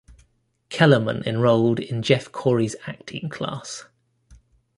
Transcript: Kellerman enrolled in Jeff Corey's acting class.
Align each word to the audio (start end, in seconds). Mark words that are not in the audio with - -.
Kellerman 0.69 1.21
enrolled 1.27 1.79
in 1.79 2.01
Jeff 2.01 2.31
Corey's 2.31 2.75
acting 2.87 3.29
class. 3.29 3.85